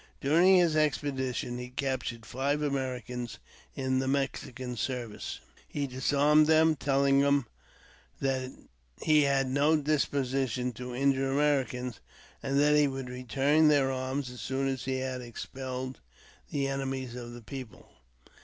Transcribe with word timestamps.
During 0.19 0.55
his 0.57 0.75
expedition 0.75 1.59
he 1.59 1.69
captured 1.69 2.25
five 2.25 2.63
Americans 2.63 3.37
in 3.75 3.99
the 3.99 4.07
Mexican 4.07 4.75
service. 4.75 5.39
He 5.67 5.85
disarmed 5.85 6.47
them,, 6.47 6.75
telling 6.75 7.19
them 7.19 7.45
that 8.19 8.49
he 9.03 9.21
had 9.25 9.47
no 9.47 9.77
disposition 9.79 10.71
to 10.71 10.95
injure 10.95 11.31
Americans, 11.31 11.99
and 12.41 12.59
that 12.59 12.75
he 12.75 12.87
would 12.87 13.11
return 13.11 13.67
their 13.67 13.91
arms 13.91 14.31
as 14.31 14.41
soon 14.41 14.67
as 14.67 14.85
he 14.85 14.97
had 14.97 15.21
ex 15.21 15.45
pelled 15.45 15.97
the 16.49 16.67
enemies 16.67 17.15
of 17.15 17.33
the 17.33 17.41
people. 17.43 17.87